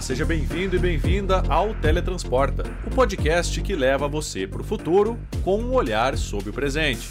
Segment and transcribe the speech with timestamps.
[0.00, 5.18] Olá, seja bem-vindo e bem-vinda ao Teletransporta, o podcast que leva você para o futuro
[5.44, 7.06] com um olhar sobre o presente.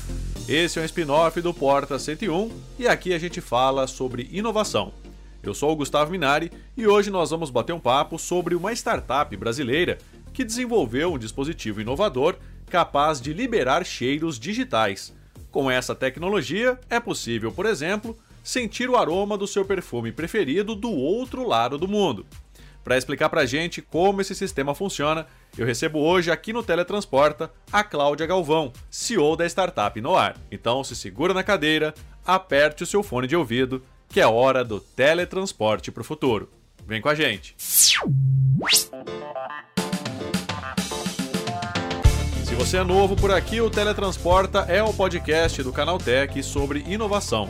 [0.48, 2.50] Esse é um spin-off do Porta 101
[2.80, 4.92] e aqui a gente fala sobre inovação.
[5.44, 9.38] Eu sou o Gustavo Minari e hoje nós vamos bater um papo sobre uma startup
[9.38, 10.00] brasileira
[10.34, 12.38] que desenvolveu um dispositivo inovador
[12.72, 15.14] capaz de liberar cheiros digitais.
[15.52, 20.90] Com essa tecnologia, é possível, por exemplo, sentir o aroma do seu perfume preferido do
[20.90, 22.26] outro lado do mundo.
[22.84, 27.52] Para explicar para a gente como esse sistema funciona, eu recebo hoje aqui no Teletransporta
[27.72, 30.36] a Cláudia Galvão, CEO da startup Noar.
[30.52, 31.94] Então se segura na cadeira,
[32.26, 36.50] aperte o seu fone de ouvido, que é hora do teletransporte para o futuro.
[36.86, 37.54] Vem com a gente!
[37.58, 37.96] Se
[42.56, 47.50] você é novo por aqui, o Teletransporta é o podcast do Canal Tech sobre inovação.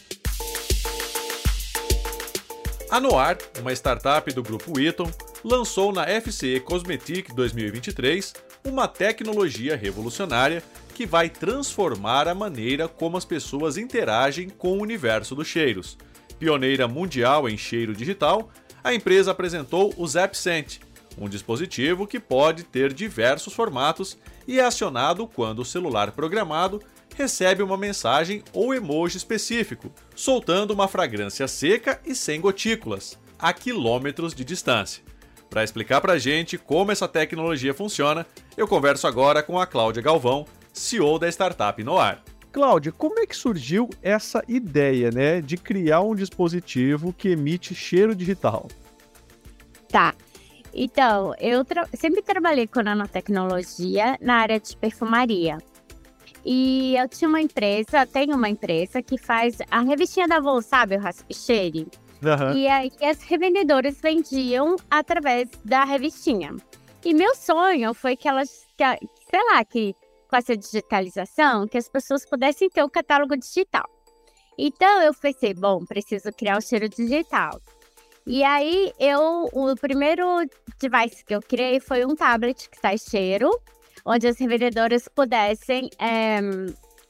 [2.94, 5.10] A Noir, uma startup do grupo Eaton,
[5.42, 8.32] lançou na FCE Cosmetic 2023
[8.64, 10.62] uma tecnologia revolucionária
[10.94, 15.98] que vai transformar a maneira como as pessoas interagem com o universo dos cheiros.
[16.38, 18.48] Pioneira mundial em cheiro digital,
[18.84, 20.78] a empresa apresentou o ZapScent,
[21.18, 26.80] um dispositivo que pode ter diversos formatos e é acionado quando o celular programado
[27.16, 34.34] recebe uma mensagem ou emoji específico, soltando uma fragrância seca e sem gotículas, a quilômetros
[34.34, 35.02] de distância.
[35.48, 40.02] Para explicar para a gente como essa tecnologia funciona, eu converso agora com a Cláudia
[40.02, 42.22] Galvão, CEO da startup Noar.
[42.50, 48.14] Cláudia, como é que surgiu essa ideia, né, de criar um dispositivo que emite cheiro
[48.14, 48.68] digital?
[49.89, 50.14] Tá.
[50.72, 55.58] Então, eu tra sempre trabalhei com nanotecnologia na área de perfumaria.
[56.44, 60.96] E eu tinha uma empresa, tenho uma empresa que faz a revistinha da Avon, sabe?
[60.96, 61.88] O Raspicheire.
[62.22, 62.56] Uhum.
[62.56, 66.54] E aí as revendedoras vendiam através da revistinha.
[67.04, 68.84] E meu sonho foi que elas, que,
[69.30, 69.94] sei lá, que
[70.28, 73.88] com essa digitalização, que as pessoas pudessem ter o um catálogo digital.
[74.58, 77.60] Então eu pensei, bom, preciso criar o cheiro digital.
[78.27, 80.24] E aí eu, o primeiro
[80.80, 83.50] device que eu criei foi um tablet que sai cheiro
[84.04, 86.40] onde as revendedoras pudessem é,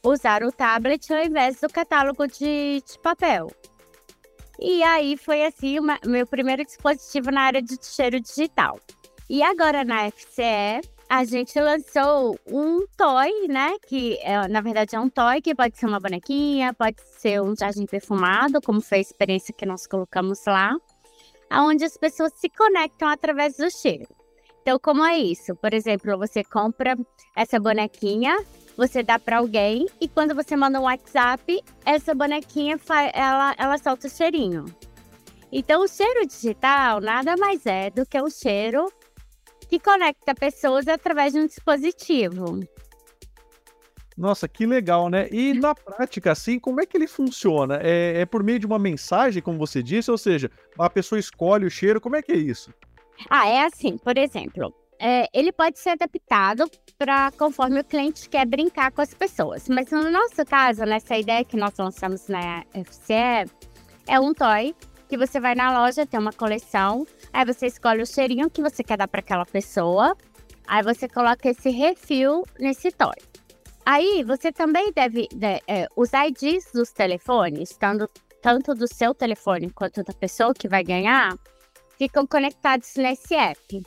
[0.03, 3.51] usar o tablet ao invés do catálogo de, de papel.
[4.59, 8.79] E aí foi assim o meu primeiro dispositivo na área de cheiro digital.
[9.29, 13.75] E agora na FCE a gente lançou um toy, né?
[13.87, 17.55] Que é, na verdade é um toy que pode ser uma bonequinha, pode ser um
[17.55, 20.75] jardim perfumado, como foi a experiência que nós colocamos lá,
[21.51, 24.07] onde as pessoas se conectam através do cheiro.
[24.65, 25.55] Então, como é isso?
[25.55, 26.97] Por exemplo, você compra
[27.35, 28.35] essa bonequinha,
[28.75, 32.79] você dá para alguém e quando você manda um WhatsApp, essa bonequinha
[33.13, 34.65] ela, ela solta o cheirinho.
[35.51, 38.91] Então, o cheiro digital nada mais é do que um cheiro
[39.69, 42.61] que conecta pessoas através de um dispositivo.
[44.17, 45.29] Nossa, que legal, né?
[45.31, 47.79] E na prática, assim, como é que ele funciona?
[47.83, 50.49] É, é por meio de uma mensagem, como você disse, ou seja,
[50.79, 52.73] a pessoa escolhe o cheiro, como é que é isso?
[53.29, 58.45] Ah, é assim, por exemplo, é, ele pode ser adaptado para conforme o cliente quer
[58.45, 59.67] brincar com as pessoas.
[59.67, 63.49] Mas no nosso caso, nessa ideia que nós lançamos na FCE,
[64.07, 64.75] é um toy
[65.07, 68.83] que você vai na loja, tem uma coleção, aí você escolhe o cheirinho que você
[68.83, 70.15] quer dar para aquela pessoa,
[70.67, 73.15] aí você coloca esse refil nesse toy.
[73.85, 78.09] Aí você também deve, de, é, os IDs dos telefones, tanto,
[78.41, 81.37] tanto do seu telefone quanto da pessoa que vai ganhar,
[81.97, 83.85] ficam conectados nesse app.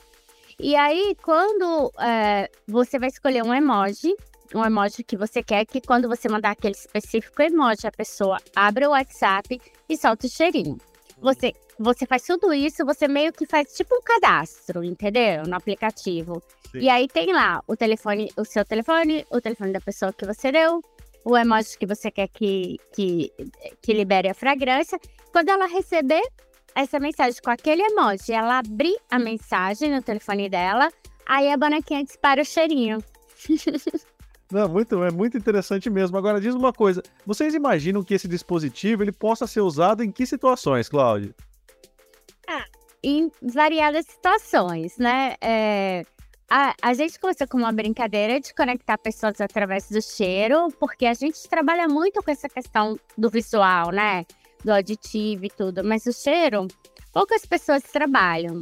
[0.59, 4.13] E aí, quando é, você vai escolher um emoji,
[4.53, 8.85] um emoji que você quer, que quando você mandar aquele específico emoji, a pessoa abre
[8.85, 10.77] o WhatsApp e solta o cheirinho.
[11.21, 15.43] Você, você faz tudo isso, você meio que faz tipo um cadastro, entendeu?
[15.43, 16.41] No aplicativo.
[16.71, 16.79] Sim.
[16.79, 20.51] E aí tem lá o telefone, o seu telefone, o telefone da pessoa que você
[20.51, 20.81] deu,
[21.23, 23.31] o emoji que você quer que, que,
[23.81, 24.99] que libere a fragrância.
[25.31, 26.23] Quando ela receber,
[26.75, 30.89] essa mensagem com aquele emoji, ela abrir a mensagem no telefone dela,
[31.25, 32.99] aí a bonequinha dispara o cheirinho.
[34.51, 36.17] Não, muito, é muito interessante mesmo.
[36.17, 40.25] Agora diz uma coisa, vocês imaginam que esse dispositivo ele possa ser usado em que
[40.25, 41.35] situações, Cláudia?
[42.47, 42.65] Ah,
[43.03, 45.35] em variadas situações, né?
[45.39, 46.03] É,
[46.49, 51.13] a, a gente começou com uma brincadeira de conectar pessoas através do cheiro, porque a
[51.13, 54.25] gente trabalha muito com essa questão do visual, né?
[54.63, 56.67] Do auditivo e tudo, mas o cheiro,
[57.13, 58.61] poucas pessoas trabalham.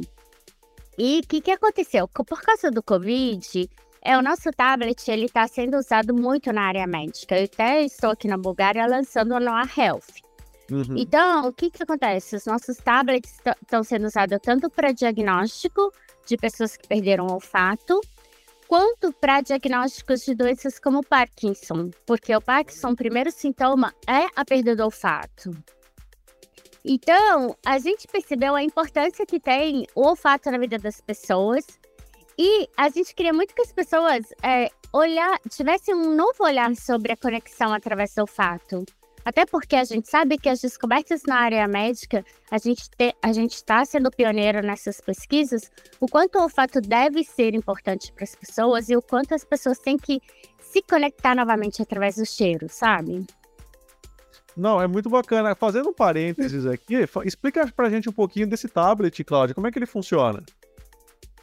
[0.96, 2.08] E o que, que aconteceu?
[2.08, 3.68] Por causa do Covid,
[4.02, 7.38] é, o nosso tablet ele está sendo usado muito na área médica.
[7.38, 10.28] Eu até estou aqui na Bulgária lançando o Noah Health.
[10.70, 10.96] Uhum.
[10.96, 12.36] Então, o que, que acontece?
[12.36, 15.92] Os nossos tablets estão sendo usados tanto para diagnóstico
[16.26, 18.00] de pessoas que perderam o olfato,
[18.66, 24.44] quanto para diagnósticos de doenças como Parkinson, porque o Parkinson, o primeiro sintoma é a
[24.44, 25.50] perda do olfato.
[26.90, 31.66] Então, a gente percebeu a importância que tem o olfato na vida das pessoas
[32.38, 37.12] e a gente queria muito que as pessoas é, olhar, tivessem um novo olhar sobre
[37.12, 38.86] a conexão através do olfato.
[39.22, 44.10] Até porque a gente sabe que as descobertas na área médica, a gente está sendo
[44.10, 45.70] pioneiro nessas pesquisas,
[46.00, 49.78] o quanto o olfato deve ser importante para as pessoas e o quanto as pessoas
[49.78, 50.22] têm que
[50.58, 53.26] se conectar novamente através do cheiro, sabe?
[54.58, 55.54] Não, é muito bacana.
[55.54, 59.54] Fazendo um parênteses aqui, explica pra gente um pouquinho desse tablet, Cláudia.
[59.54, 60.42] Como é que ele funciona?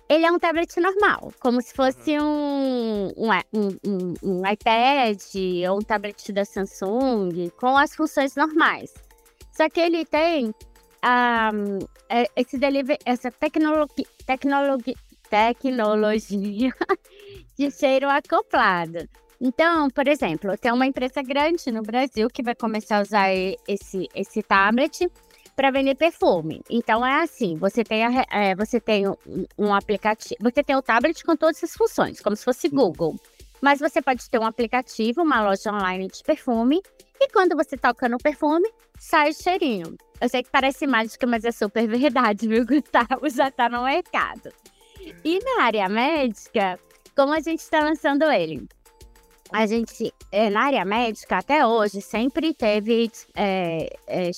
[0.08, 5.20] Ele é um tablet normal, como se fosse um, um, um, um, iPad
[5.72, 8.94] ou um tablet da Samsung, com as funções normais.
[9.52, 10.54] Só que ele tem
[11.04, 11.80] um,
[12.36, 14.94] esse delivery, essa tecnologia, tecnologia,
[15.28, 16.74] tecnologia
[17.58, 19.10] de cheiro acoplado.
[19.46, 23.30] Então, por exemplo, tem uma empresa grande no Brasil que vai começar a usar
[23.68, 25.08] esse, esse tablet
[25.56, 26.64] para vender perfume.
[26.68, 29.04] Então é assim, você tem, a, é, você tem
[29.56, 33.16] um, aplicativo, você tem o tablet com todas as funções, como se fosse Google.
[33.62, 36.82] Mas você pode ter um aplicativo, uma loja online de perfume,
[37.22, 39.96] e quando você toca no perfume, sai o cheirinho.
[40.20, 43.30] Eu sei que parece mágica, mas é super verdade, viu, Gustavo?
[43.30, 44.52] Já tá no mercado.
[45.24, 46.80] E na área médica,
[47.16, 48.68] como a gente está lançando ele?
[49.52, 54.32] A gente, é, na área médica, até hoje, sempre teve é, é,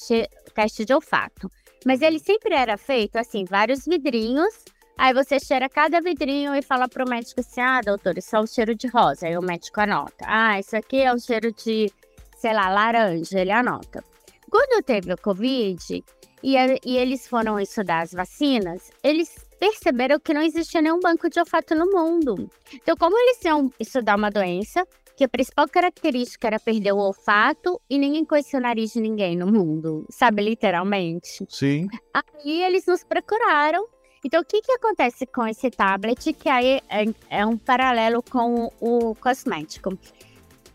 [0.53, 1.49] teste de olfato.
[1.85, 4.65] Mas ele sempre era feito assim, vários vidrinhos.
[4.97, 8.47] Aí você cheira cada vidrinho e fala pro médico assim: ah, doutor, isso é um
[8.47, 9.27] cheiro de rosa.
[9.27, 10.25] Aí o médico anota.
[10.25, 11.91] Ah, isso aqui é um cheiro de,
[12.35, 13.39] sei lá, laranja.
[13.39, 14.03] Ele anota.
[14.49, 16.03] Quando teve o Covid
[16.43, 16.55] e,
[16.85, 21.75] e eles foram estudar as vacinas, eles perceberam que não existia nenhum banco de olfato
[21.75, 22.49] no mundo.
[22.73, 27.81] Então, como eles iam estudar uma doença, que a principal característica era perder o olfato
[27.89, 31.43] e ninguém conhecia o nariz de ninguém no mundo, sabe, literalmente.
[31.49, 31.87] Sim.
[32.13, 33.87] Aí eles nos procuraram.
[34.23, 38.71] Então, o que, que acontece com esse tablet, que aí é, é um paralelo com
[38.79, 39.97] o, o cosmético?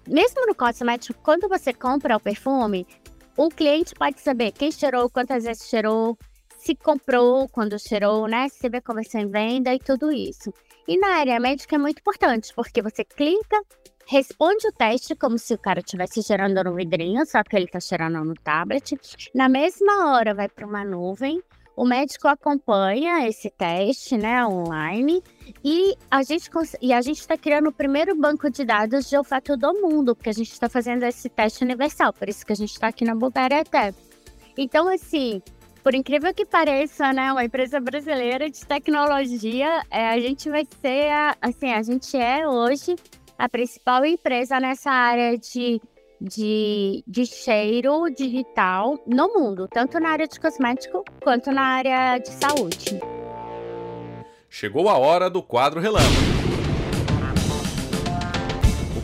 [0.08, 2.84] Mesmo no cosmético, quando você compra o perfume,
[3.37, 6.19] o cliente pode saber quem cheirou, quantas vezes cheirou,
[6.62, 8.48] se comprou quando cheirou, né?
[8.48, 10.54] Se a conversão em venda e tudo isso.
[10.86, 13.60] E na área médica é muito importante, porque você clica,
[14.06, 17.80] responde o teste como se o cara estivesse gerando no vidrinho, só que ele está
[17.80, 18.96] gerando no tablet.
[19.34, 21.42] Na mesma hora vai para uma nuvem,
[21.74, 25.20] o médico acompanha esse teste, né, online,
[25.64, 26.48] e a gente
[26.80, 30.30] e a gente está criando o primeiro banco de dados de olfato do mundo, porque
[30.30, 33.16] a gente está fazendo esse teste universal, por isso que a gente está aqui na
[33.16, 33.92] Bulgária até.
[34.56, 35.40] Então, assim,
[35.82, 41.10] por incrível que pareça, né, uma empresa brasileira de tecnologia, é, a gente vai ser,
[41.10, 42.94] a, assim, a gente é hoje
[43.36, 45.81] a principal empresa nessa área de,
[46.20, 52.29] de, de cheiro digital no mundo, tanto na área de cosmético quanto na área de
[52.29, 53.01] saúde.
[54.48, 56.31] Chegou a hora do quadro relâmpago.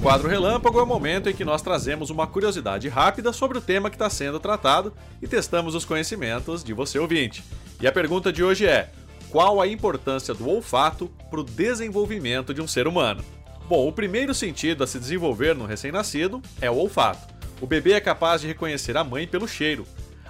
[0.08, 3.90] Quadro Relâmpago é o momento em que nós trazemos uma curiosidade rápida sobre o tema
[3.90, 7.44] que está sendo tratado e testamos os conhecimentos de você ouvinte.
[7.78, 8.90] E a pergunta de hoje é:
[9.28, 13.22] qual a importância do olfato para o desenvolvimento de um ser humano?
[13.68, 17.34] Bom, o primeiro sentido a se desenvolver no recém-nascido é o olfato.
[17.60, 19.86] O bebê é capaz de reconhecer a mãe pelo cheiro.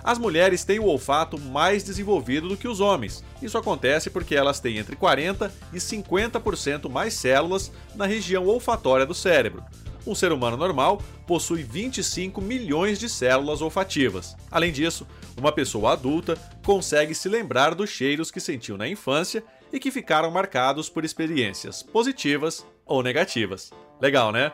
[0.09, 3.23] As mulheres têm o olfato mais desenvolvido do que os homens.
[3.43, 9.13] Isso acontece porque elas têm entre 40 e 50% mais células na região olfatória do
[9.13, 9.63] cérebro.
[10.07, 14.35] Um ser humano normal possui 25 milhões de células olfativas.
[14.51, 19.79] Além disso, uma pessoa adulta consegue se lembrar dos cheiros que sentiu na infância e
[19.79, 23.71] que ficaram marcados por experiências positivas ou negativas.
[24.01, 24.53] Legal, né?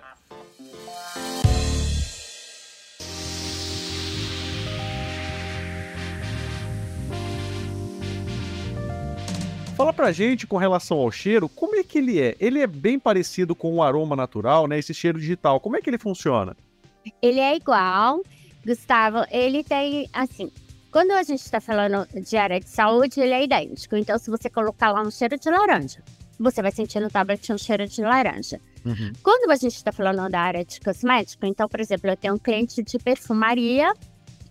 [9.76, 12.36] Fala pra gente com relação ao cheiro, como é que ele é?
[12.38, 14.78] Ele é bem parecido com o aroma natural, né?
[14.78, 15.58] Esse cheiro digital.
[15.58, 16.56] Como é que ele funciona?
[17.20, 18.22] Ele é igual,
[18.64, 19.26] Gustavo.
[19.32, 20.48] Ele tem, assim,
[20.92, 23.96] quando a gente está falando de área de saúde, ele é idêntico.
[23.96, 26.04] Então, se você colocar lá um cheiro de laranja,
[26.38, 28.60] você vai sentir no tablet um cheiro de laranja.
[28.84, 29.12] Uhum.
[29.24, 32.38] Quando a gente está falando da área de cosmético, então, por exemplo, eu tenho um
[32.38, 33.92] cliente de perfumaria,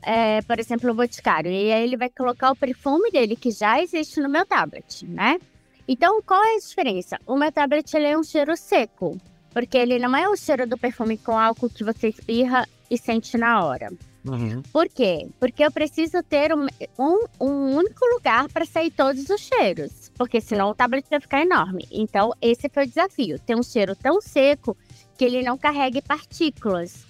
[0.05, 3.81] é, por exemplo, o Boticário, e aí ele vai colocar o perfume dele, que já
[3.81, 5.39] existe no meu tablet, né?
[5.87, 7.19] Então, qual é a diferença?
[7.25, 9.17] O meu tablet ele é um cheiro seco,
[9.53, 13.37] porque ele não é o cheiro do perfume com álcool que você espirra e sente
[13.37, 13.91] na hora.
[14.25, 14.61] Uhum.
[14.71, 15.27] Por quê?
[15.39, 16.65] Porque eu preciso ter um,
[16.97, 21.41] um, um único lugar para sair todos os cheiros, porque senão o tablet vai ficar
[21.41, 21.85] enorme.
[21.91, 24.77] Então, esse foi o desafio: ter um cheiro tão seco
[25.17, 27.05] que ele não carregue partículas.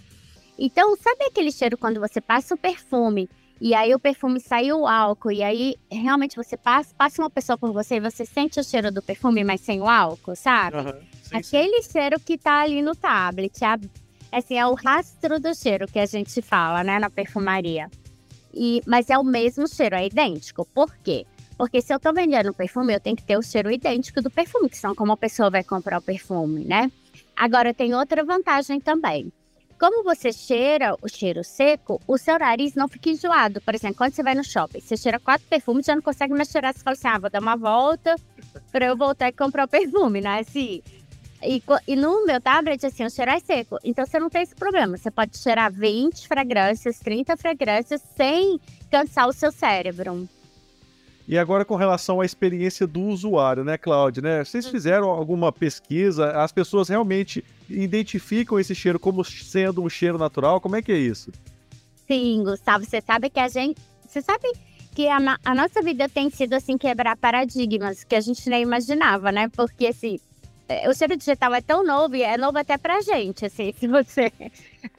[0.58, 3.30] Então, sabe aquele cheiro quando você passa o perfume
[3.60, 7.58] e aí o perfume sai o álcool e aí realmente você passa, passa uma pessoa
[7.58, 10.78] por você e você sente o cheiro do perfume, mas sem o álcool, sabe?
[10.78, 10.92] Uhum.
[10.92, 11.38] Sim, sim.
[11.38, 13.80] Aquele cheiro que tá ali no tablet, a-
[14.32, 17.90] assim, é o rastro do cheiro que a gente fala, né, na perfumaria.
[18.54, 20.66] E, mas é o mesmo cheiro, é idêntico.
[20.74, 21.26] Por quê?
[21.58, 24.70] Porque se eu tô vendendo perfume, eu tenho que ter o cheiro idêntico do perfume,
[24.70, 26.92] que senão como a pessoa vai comprar o perfume, né?
[27.36, 29.32] Agora tem outra vantagem também.
[29.84, 33.60] Como você cheira o cheiro seco, o seu nariz não fica enjoado.
[33.60, 36.48] Por exemplo, quando você vai no shopping, você cheira quatro perfumes, já não consegue mais
[36.48, 36.74] cheirar.
[36.74, 38.16] Você fala assim, ah, vou dar uma volta
[38.72, 40.40] para eu voltar e comprar o perfume, né?
[40.40, 40.82] Assim,
[41.44, 43.78] e, e no meu tablet, assim, o cheiro é seco.
[43.84, 44.96] Então você não tem esse problema.
[44.96, 50.30] Você pode cheirar 20 fragrâncias, 30 fragrâncias, sem cansar o seu cérebro.
[51.28, 54.22] E agora com relação à experiência do usuário, né, Cláudia?
[54.22, 54.44] Né?
[54.44, 56.32] Vocês fizeram alguma pesquisa?
[56.32, 60.60] As pessoas realmente identificam esse cheiro como sendo um cheiro natural?
[60.60, 61.32] Como é que é isso?
[62.08, 63.82] Sim, Gustavo, você sabe que a gente.
[64.06, 64.52] Você sabe
[64.94, 68.62] que a, no- a nossa vida tem sido assim quebrar paradigmas que a gente nem
[68.62, 69.48] imaginava, né?
[69.56, 70.20] Porque assim,
[70.68, 73.88] é, o cheiro digital é tão novo e é novo até pra gente, assim, se
[73.88, 74.32] você.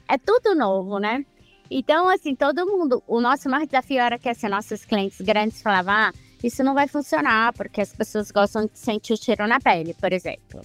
[0.08, 1.24] É tudo novo, né?
[1.70, 3.02] Então, assim, todo mundo.
[3.06, 6.86] O nosso maior desafio era que assim, nossos clientes grandes falavam: ah, isso não vai
[6.86, 10.60] funcionar, porque as pessoas gostam de sentir o cheiro na pele, por exemplo.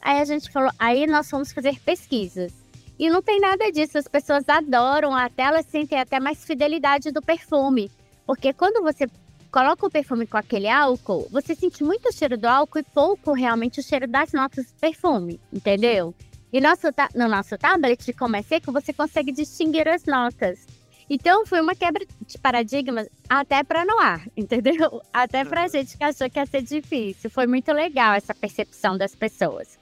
[0.00, 2.52] Aí a gente falou, aí nós fomos fazer pesquisas.
[2.98, 7.22] E não tem nada disso, as pessoas adoram, até elas sentem até mais fidelidade do
[7.22, 7.90] perfume.
[8.26, 9.06] Porque quando você
[9.50, 13.32] coloca o perfume com aquele álcool, você sente muito o cheiro do álcool e pouco
[13.32, 16.14] realmente o cheiro das notas do perfume, entendeu?
[16.52, 20.66] E nosso ta- no nosso tablet, como é seco, você consegue distinguir as notas.
[21.08, 25.02] Então foi uma quebra de paradigmas até para Noir, entendeu?
[25.12, 27.30] Até pra gente que achou que ia ser difícil.
[27.30, 29.78] Foi muito legal essa percepção das pessoas.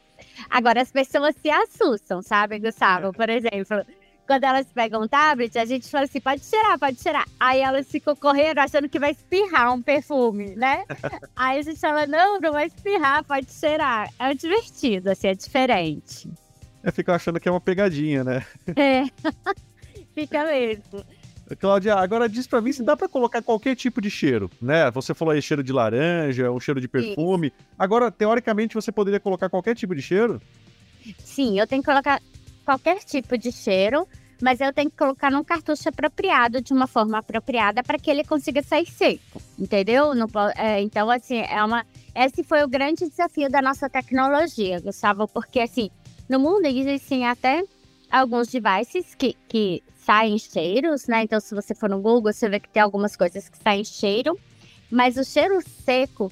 [0.49, 3.12] Agora, as pessoas se assustam, sabe, Gustavo?
[3.12, 3.85] Por exemplo,
[4.27, 7.27] quando elas pegam um tablet, a gente fala assim: pode tirar, pode tirar.
[7.39, 10.85] Aí elas ficam correndo achando que vai espirrar um perfume, né?
[11.35, 14.09] Aí a gente fala: não, não vai espirrar, pode cheirar.
[14.19, 16.31] É divertido, assim, é diferente.
[16.83, 18.45] É ficar achando que é uma pegadinha, né?
[18.75, 19.05] É,
[20.15, 21.05] fica mesmo.
[21.59, 24.91] Cláudia, agora diz pra mim se dá pra colocar qualquer tipo de cheiro, né?
[24.93, 27.53] Você falou aí cheiro de laranja, um cheiro de perfume.
[27.79, 30.41] Agora, teoricamente, você poderia colocar qualquer tipo de cheiro?
[31.19, 32.21] Sim, eu tenho que colocar
[32.65, 34.07] qualquer tipo de cheiro,
[34.41, 38.23] mas eu tenho que colocar num cartucho apropriado, de uma forma apropriada, para que ele
[38.23, 40.15] consiga sair seco, entendeu?
[40.15, 41.85] Não é, então, assim, é uma.
[42.15, 45.91] Esse foi o grande desafio da nossa tecnologia, Gustavo, porque, assim,
[46.31, 47.65] no mundo existem até
[48.11, 51.25] alguns devices que, que saem cheiros, né?
[51.25, 54.39] Então, se você for no Google, você vê que tem algumas coisas que saem cheiro,
[54.91, 56.31] mas o cheiro seco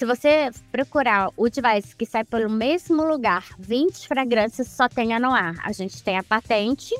[0.00, 5.20] se você procurar o device que sai pelo mesmo lugar, 20 fragrâncias só tem a
[5.20, 5.54] Noir.
[5.62, 6.94] A gente tem a patente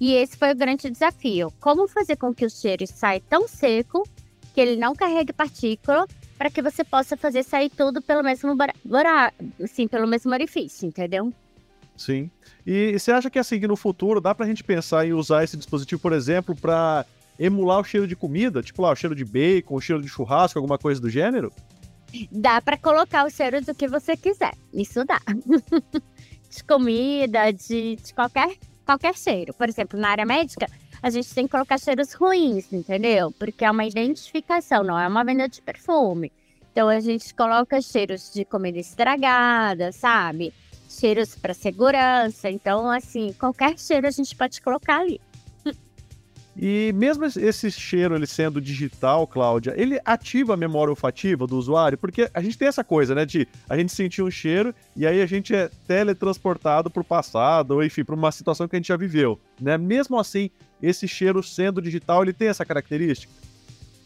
[0.00, 1.52] e esse foi o grande desafio.
[1.60, 4.02] Como fazer com que o cheiro saia tão seco
[4.52, 8.74] que ele não carregue partícula para que você possa fazer sair tudo pelo mesmo bara-
[8.84, 11.32] bara- assim, pelo mesmo orifício, entendeu?
[11.96, 12.30] Sim.
[12.66, 15.56] E você acha que assim, que no futuro dá pra gente pensar em usar esse
[15.56, 17.04] dispositivo, por exemplo, pra
[17.38, 18.62] emular o cheiro de comida?
[18.62, 21.52] Tipo lá, o cheiro de bacon, o cheiro de churrasco, alguma coisa do gênero?
[22.30, 24.54] Dá para colocar o cheiro do que você quiser.
[24.72, 25.20] Isso dá.
[26.48, 29.52] de comida, de, de qualquer, qualquer cheiro.
[29.54, 30.66] Por exemplo, na área médica,
[31.02, 33.32] a gente tem que colocar cheiros ruins, entendeu?
[33.32, 36.32] Porque é uma identificação, não é uma venda de perfume.
[36.70, 40.52] Então a gente coloca cheiros de comida estragada, sabe?
[40.98, 42.50] Cheiros para segurança.
[42.50, 45.20] Então, assim, qualquer cheiro a gente pode colocar ali.
[46.56, 51.98] E mesmo esse cheiro ele sendo digital, Cláudia, ele ativa a memória olfativa do usuário?
[51.98, 55.20] Porque a gente tem essa coisa, né, de a gente sentir um cheiro e aí
[55.20, 58.96] a gente é teletransportado pro passado, ou enfim, para uma situação que a gente já
[58.96, 59.76] viveu, né?
[59.76, 60.48] Mesmo assim,
[60.80, 63.32] esse cheiro sendo digital, ele tem essa característica?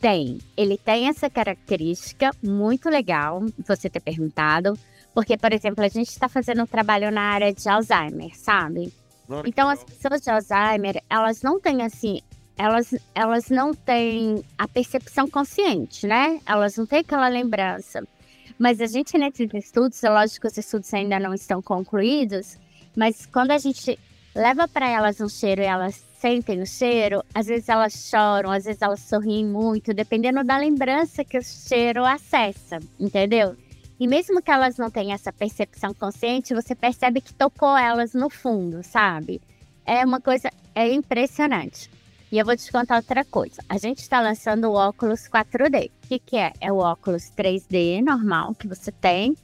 [0.00, 0.38] Tem.
[0.56, 4.78] Ele tem essa característica muito legal você ter perguntado.
[5.18, 8.92] Porque, por exemplo, a gente está fazendo um trabalho na área de Alzheimer, sabe?
[9.44, 12.20] Então, as pessoas de Alzheimer, elas não têm assim.
[12.56, 16.40] Elas, elas não têm a percepção consciente, né?
[16.46, 18.06] Elas não têm aquela lembrança.
[18.60, 22.56] Mas a gente, nesses estudos, é lógico que os estudos ainda não estão concluídos,
[22.96, 23.98] mas quando a gente
[24.36, 28.66] leva para elas um cheiro e elas sentem o cheiro, às vezes elas choram, às
[28.66, 33.56] vezes elas sorriem muito, dependendo da lembrança que o cheiro acessa, entendeu?
[33.98, 38.30] E mesmo que elas não tenham essa percepção consciente, você percebe que tocou elas no
[38.30, 39.40] fundo, sabe?
[39.84, 41.90] É uma coisa é impressionante.
[42.30, 43.62] E eu vou te contar outra coisa.
[43.68, 45.88] A gente está lançando o óculos 4D.
[45.88, 46.52] O que, que é?
[46.60, 49.34] É o óculos 3D normal que você tem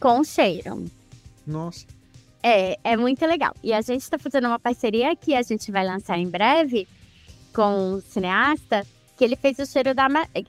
[0.00, 0.84] com cheiro.
[1.46, 1.86] Nossa.
[2.42, 3.54] É, é muito legal.
[3.62, 6.88] E a gente está fazendo uma parceria que a gente vai lançar em breve
[7.54, 8.86] com um cineasta
[9.16, 10.08] que ele fez o cheiro da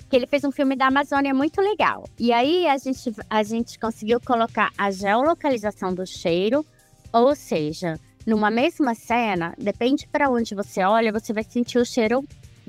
[0.09, 2.07] que ele fez um filme da Amazônia muito legal.
[2.19, 6.65] E aí a gente a gente conseguiu colocar a geolocalização do cheiro,
[7.11, 12.23] ou seja, numa mesma cena, depende para onde você olha, você vai sentir o cheiro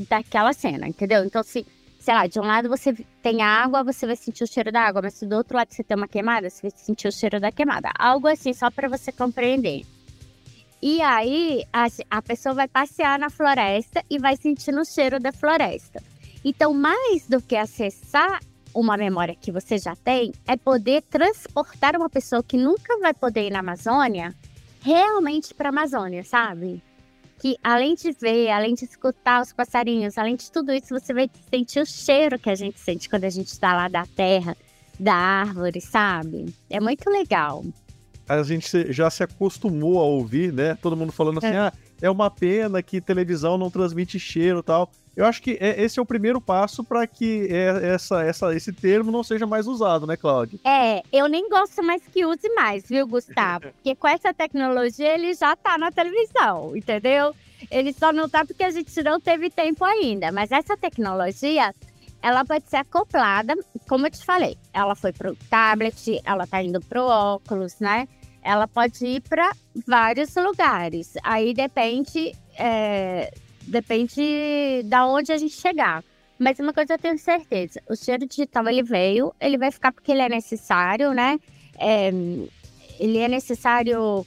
[0.09, 1.25] daquela cena, entendeu?
[1.25, 1.67] Então se
[1.99, 5.03] sei lá, de um lado você tem água, você vai sentir o cheiro da água,
[5.03, 7.51] mas se do outro lado você tem uma queimada, você vai sentir o cheiro da
[7.51, 7.91] queimada.
[7.99, 9.83] Algo assim, só para você compreender.
[10.81, 15.33] E aí a, a pessoa vai passear na floresta e vai sentindo o cheiro da
[15.33, 16.03] floresta.
[16.45, 18.41] Então, mais do que acessar
[18.75, 23.47] uma memória que você já tem, é poder transportar uma pessoa que nunca vai poder
[23.47, 24.35] ir na Amazônia
[24.83, 26.83] realmente para a Amazônia, sabe?
[27.41, 31.31] Que além de ver, além de escutar os passarinhos, além de tudo isso, você vai
[31.51, 34.57] sentir o cheiro que a gente sente quando a gente está lá da terra,
[35.01, 36.55] da árvore, sabe?
[36.69, 37.65] É muito legal
[38.29, 40.77] a gente já se acostumou a ouvir, né?
[40.81, 41.59] Todo mundo falando assim, é.
[41.59, 44.91] ah, é uma pena que televisão não transmite cheiro tal.
[45.17, 48.71] Eu acho que é, esse é o primeiro passo para que é, essa, essa, esse
[48.71, 50.61] termo não seja mais usado, né, Cláudia?
[50.63, 53.69] É, eu nem gosto mais que use mais, viu, Gustavo?
[53.83, 57.35] Porque com essa tecnologia ele já tá na televisão, entendeu?
[57.71, 60.31] Ele só não tá porque a gente não teve tempo ainda.
[60.31, 61.75] Mas essa tecnologia,
[62.21, 63.55] ela pode ser acoplada,
[63.89, 68.07] como eu te falei, ela foi pro tablet, ela tá indo pro óculos, né?
[68.47, 69.53] Ela pode ir para
[69.87, 71.15] vários lugares.
[71.23, 76.05] Aí depende, é, depende da onde a gente chegar.
[76.39, 80.13] Mas uma coisa eu tenho certeza, o cheiro digital ele veio, ele vai ficar porque
[80.13, 81.41] ele é necessário, né?
[81.79, 82.11] É,
[83.01, 84.25] ele é necessário.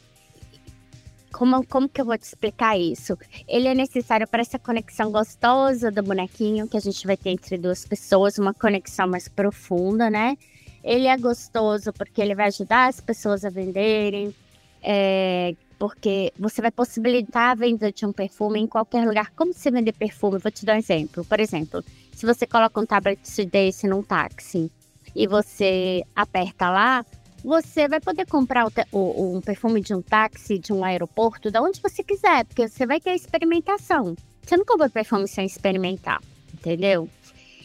[1.32, 3.16] Como, como que eu vou te explicar isso?
[3.48, 7.58] Ele é necessário para essa conexão gostosa do bonequinho que a gente vai ter entre
[7.58, 10.36] duas pessoas, uma conexão mais profunda, né?
[10.84, 14.34] Ele é gostoso porque ele vai ajudar as pessoas a venderem,
[14.82, 19.32] é, porque você vai possibilitar a venda de um perfume em qualquer lugar.
[19.36, 20.40] Como você vender perfume?
[20.40, 21.24] Vou te dar um exemplo.
[21.26, 24.72] Por exemplo, se você coloca um tablet desse num táxi
[25.16, 27.06] e você aperta lá,
[27.44, 31.62] você vai poder comprar o, o, um perfume de um táxi, de um aeroporto, da
[31.62, 34.16] onde você quiser, porque você vai ter experimentação.
[34.42, 36.22] Você não compra perfume sem experimentar,
[36.54, 37.08] entendeu?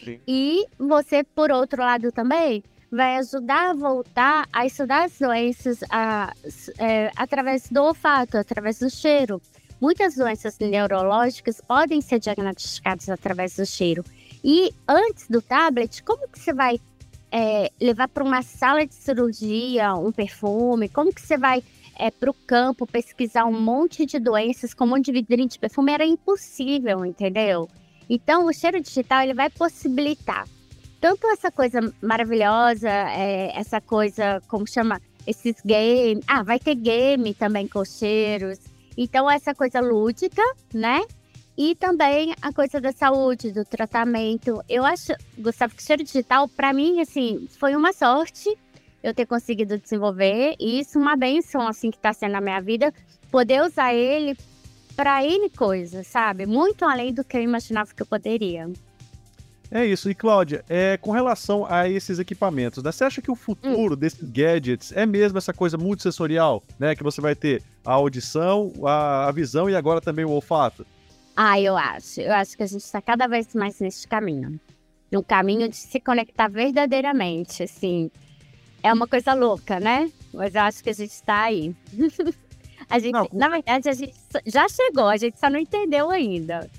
[0.04, 0.20] Sim.
[0.28, 2.62] E você, por outro lado, também
[2.94, 6.32] vai ajudar a voltar a estudar as doenças a,
[6.78, 9.42] é, através do olfato, através do cheiro.
[9.80, 14.04] Muitas doenças neurológicas podem ser diagnosticadas através do cheiro.
[14.42, 16.78] E antes do tablet, como que você vai
[17.32, 20.88] é, levar para uma sala de cirurgia um perfume?
[20.88, 21.62] Como que você vai
[21.98, 25.58] é, para o campo pesquisar um monte de doenças com um monte de vidrinho de
[25.58, 25.92] perfume?
[25.92, 27.68] Era impossível, entendeu?
[28.08, 30.46] Então, o cheiro digital ele vai possibilitar
[31.04, 36.24] tanto essa coisa maravilhosa, é, essa coisa, como chama, esses games.
[36.26, 38.58] Ah, vai ter game também com cheiros.
[38.96, 40.40] Então, essa coisa lúdica,
[40.72, 41.04] né?
[41.58, 44.64] E também a coisa da saúde, do tratamento.
[44.66, 48.56] Eu acho, Gustavo, que cheiro digital, para mim, assim, foi uma sorte
[49.02, 50.56] eu ter conseguido desenvolver.
[50.58, 52.94] E isso, uma benção, assim, que está sendo na minha vida,
[53.30, 54.38] poder usar ele
[54.96, 56.46] para N coisas, sabe?
[56.46, 58.70] Muito além do que eu imaginava que eu poderia.
[59.74, 60.08] É isso.
[60.08, 63.96] E Cláudia, é, com relação a esses equipamentos, né, você acha que o futuro hum.
[63.96, 66.94] desses gadgets é mesmo essa coisa multissensorial, né?
[66.94, 70.86] Que você vai ter a audição, a, a visão e agora também o olfato?
[71.36, 72.20] Ah, eu acho.
[72.20, 74.60] Eu acho que a gente está cada vez mais nesse caminho.
[75.10, 78.12] No caminho de se conectar verdadeiramente, assim.
[78.80, 80.08] É uma coisa louca, né?
[80.32, 81.74] Mas eu acho que a gente está aí.
[82.88, 84.14] a gente, não, na verdade, a gente
[84.46, 86.70] já chegou, a gente só não entendeu ainda.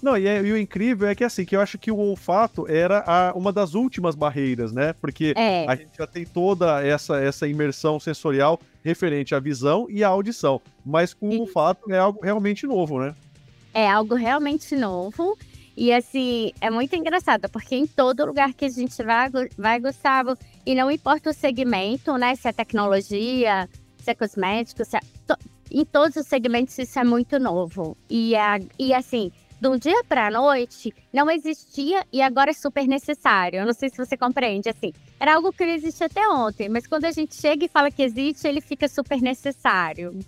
[0.00, 2.70] Não, e, é, e, o incrível é que assim, que eu acho que o olfato
[2.70, 4.94] era a, uma das últimas barreiras, né?
[5.00, 5.66] Porque é.
[5.68, 10.60] a gente já tem toda essa, essa imersão sensorial referente à visão e à audição.
[10.86, 13.14] Mas com o olfato é algo realmente novo, né?
[13.74, 15.36] É algo realmente novo.
[15.76, 20.36] E assim, é muito engraçado, porque em todo lugar que a gente vai, vai Gustavo,
[20.66, 22.34] e não importa o segmento, né?
[22.34, 25.00] Se é tecnologia, se é cosmético, se é,
[25.70, 27.96] em todos os segmentos isso é muito novo.
[28.08, 32.54] E, é, e assim, de um dia para a noite não existia e agora é
[32.54, 33.60] super necessário.
[33.60, 34.92] Eu não sei se você compreende, assim.
[35.18, 38.02] Era algo que não existia até ontem, mas quando a gente chega e fala que
[38.02, 40.18] existe, ele fica super necessário.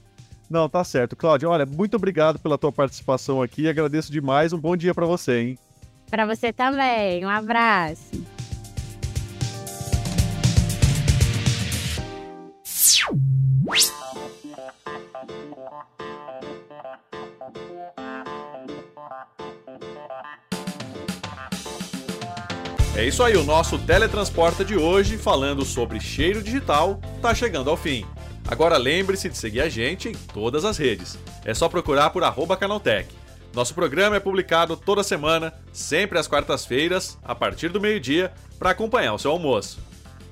[0.48, 1.14] Não, tá certo.
[1.14, 3.68] Cláudia, olha, muito obrigado pela tua participação aqui.
[3.68, 4.52] Agradeço demais.
[4.52, 5.58] Um bom dia para você, hein?
[6.10, 7.24] Para você também.
[7.24, 8.39] Um abraço.
[23.00, 27.76] É isso aí, o nosso Teletransporta de hoje, falando sobre cheiro digital, tá chegando ao
[27.76, 28.04] fim.
[28.46, 31.18] Agora lembre-se de seguir a gente em todas as redes.
[31.42, 32.22] É só procurar por
[32.58, 33.08] Canaltech.
[33.54, 39.14] Nosso programa é publicado toda semana, sempre às quartas-feiras, a partir do meio-dia, para acompanhar
[39.14, 39.78] o seu almoço.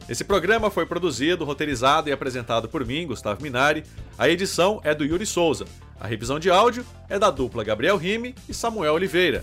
[0.06, 3.82] Esse programa foi produzido, roteirizado e apresentado por mim, Gustavo Minari.
[4.18, 5.64] A edição é do Yuri Souza.
[5.98, 9.42] A revisão de áudio é da dupla Gabriel Rime e Samuel Oliveira.